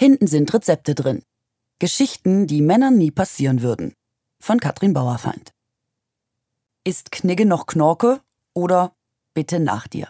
[0.00, 1.24] Hinten sind Rezepte drin.
[1.80, 3.94] Geschichten, die Männern nie passieren würden.
[4.38, 5.52] Von Katrin Bauerfeind.
[6.84, 8.20] Ist Knigge noch Knorke
[8.54, 8.92] oder
[9.34, 10.06] bitte nach dir?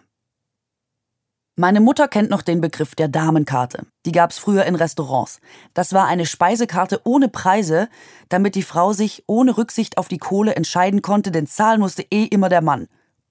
[1.56, 3.87] Meine Mutter kennt noch den Begriff der Damenkarte.
[4.04, 5.40] Die gab's früher in Restaurants.
[5.72, 7.89] Das war eine Speisekarte ohne Preise,
[8.29, 12.25] damit die Frau sich ohne Rücksicht auf die Kohle entscheiden konnte, denn zahlen musste eh
[12.25, 12.89] immer der Mann.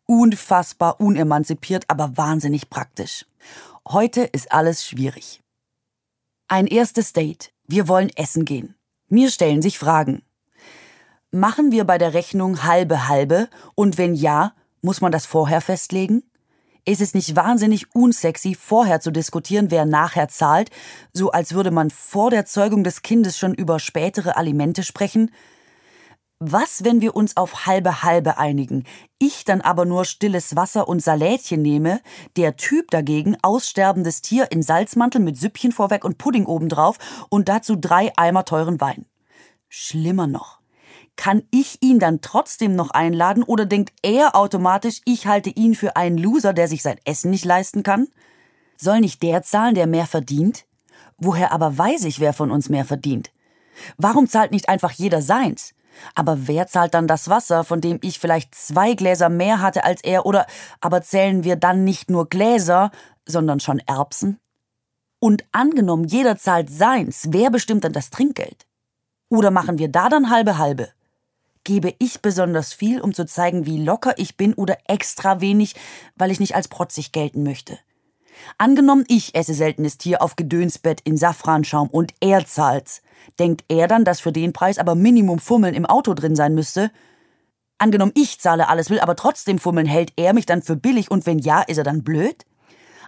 [0.07, 3.27] Unfassbar unemanzipiert, aber wahnsinnig praktisch.
[3.87, 5.43] Heute ist alles schwierig.
[6.49, 7.51] Ein erstes Date.
[7.67, 8.75] Wir wollen essen gehen.
[9.09, 10.23] Mir stellen sich Fragen.
[11.29, 13.49] Machen wir bei der Rechnung halbe halbe?
[13.75, 16.23] Und wenn ja, muss man das vorher festlegen?
[16.85, 20.69] Ist es nicht wahnsinnig unsexy, vorher zu diskutieren, wer nachher zahlt,
[21.11, 25.31] so als würde man vor der Zeugung des Kindes schon über spätere Alimente sprechen?
[26.39, 28.83] Was, wenn wir uns auf halbe halbe einigen,
[29.17, 31.99] ich dann aber nur stilles Wasser und Salätchen nehme,
[32.35, 37.75] der Typ dagegen aussterbendes Tier in Salzmantel mit Süppchen vorweg und Pudding obendrauf und dazu
[37.75, 39.07] drei Eimer teuren Wein?
[39.67, 40.59] Schlimmer noch.
[41.15, 45.95] Kann ich ihn dann trotzdem noch einladen oder denkt er automatisch, ich halte ihn für
[45.95, 48.09] einen Loser, der sich sein Essen nicht leisten kann?
[48.77, 50.65] Soll nicht der zahlen, der mehr verdient?
[51.17, 53.31] Woher aber weiß ich, wer von uns mehr verdient?
[53.97, 55.73] Warum zahlt nicht einfach jeder seins?
[56.15, 60.03] Aber wer zahlt dann das Wasser, von dem ich vielleicht zwei Gläser mehr hatte als
[60.03, 60.45] er, oder
[60.81, 62.91] aber zählen wir dann nicht nur Gläser,
[63.25, 64.39] sondern schon Erbsen?
[65.19, 68.67] Und angenommen, jeder zahlt seins, wer bestimmt dann das Trinkgeld?
[69.29, 70.89] Oder machen wir da dann halbe halbe?
[71.63, 75.75] Gebe ich besonders viel, um zu zeigen, wie locker ich bin oder extra wenig,
[76.15, 77.77] weil ich nicht als protzig gelten möchte?
[78.57, 83.01] Angenommen, ich esse seltenes Tier auf Gedönsbett in Safranschaum und er zahlt's.
[83.39, 86.91] Denkt er dann, dass für den Preis aber Minimum Fummeln im Auto drin sein müsste?
[87.77, 91.25] Angenommen, ich zahle alles, will aber trotzdem fummeln, hält er mich dann für billig und
[91.25, 92.45] wenn ja, ist er dann blöd?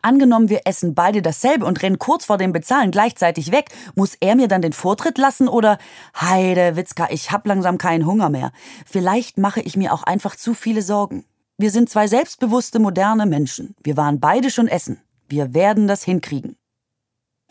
[0.02, 4.35] Angenommen, wir essen beide dasselbe und rennen kurz vor dem Bezahlen gleichzeitig weg, muss er
[4.35, 5.77] mir dann den Vortritt lassen oder
[6.19, 8.52] Heide, Witzka, ich hab langsam keinen Hunger mehr.
[8.85, 11.25] Vielleicht mache ich mir auch einfach zu viele Sorgen.
[11.57, 13.75] Wir sind zwei selbstbewusste, moderne Menschen.
[13.84, 15.01] Wir waren beide schon essen.
[15.29, 16.57] Wir werden das hinkriegen.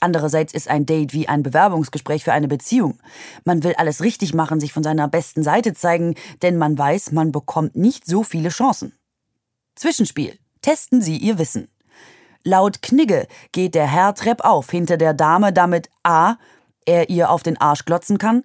[0.00, 2.98] Andererseits ist ein Date wie ein Bewerbungsgespräch für eine Beziehung.
[3.44, 7.32] Man will alles richtig machen, sich von seiner besten Seite zeigen, denn man weiß, man
[7.32, 8.92] bekommt nicht so viele Chancen.
[9.74, 10.38] Zwischenspiel.
[10.60, 11.68] Testen Sie Ihr Wissen.
[12.44, 16.36] Laut Knigge geht der Herr treppauf hinter der Dame, damit a.
[16.84, 18.44] er ihr auf den Arsch glotzen kann,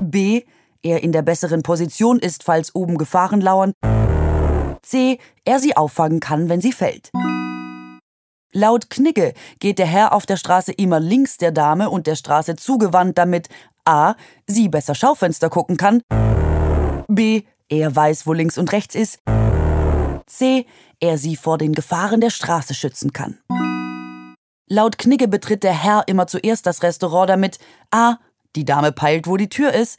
[0.00, 0.44] b.
[0.82, 3.72] er in der besseren Position ist, falls oben Gefahren lauern,
[4.82, 5.18] c.
[5.44, 7.10] er sie auffangen kann, wenn sie fällt.
[8.54, 12.54] Laut Knigge geht der Herr auf der Straße immer links der Dame und der Straße
[12.56, 13.48] zugewandt, damit
[13.86, 14.14] a.
[14.46, 16.02] sie besser Schaufenster gucken kann,
[17.08, 17.44] b.
[17.70, 19.20] er weiß, wo links und rechts ist,
[20.26, 20.66] c
[21.00, 23.38] er sie vor den Gefahren der Straße schützen kann.
[24.68, 27.58] Laut Knigge betritt der Herr immer zuerst das Restaurant, damit
[27.90, 28.18] a.
[28.54, 29.98] die Dame peilt, wo die Tür ist,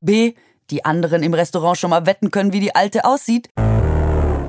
[0.00, 0.34] b.
[0.70, 3.48] die anderen im Restaurant schon mal wetten können, wie die Alte aussieht,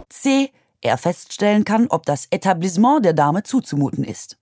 [0.10, 0.50] c.
[0.85, 4.38] er feststellen kann, ob das Etablissement der Dame zuzumuten ist.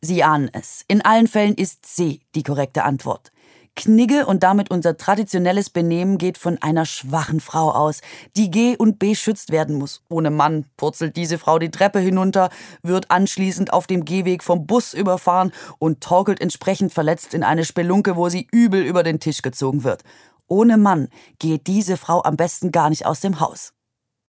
[0.00, 0.84] Sie ahnen es.
[0.86, 3.32] In allen Fällen ist C die korrekte Antwort.
[3.76, 8.02] Knigge und damit unser traditionelles Benehmen geht von einer schwachen Frau aus,
[8.36, 10.02] die G und B schützt werden muss.
[10.08, 12.50] Ohne Mann purzelt diese Frau die Treppe hinunter,
[12.82, 18.14] wird anschließend auf dem Gehweg vom Bus überfahren und torkelt entsprechend verletzt in eine Spelunke,
[18.16, 20.02] wo sie übel über den Tisch gezogen wird.
[20.46, 21.08] Ohne Mann
[21.38, 23.72] geht diese Frau am besten gar nicht aus dem Haus.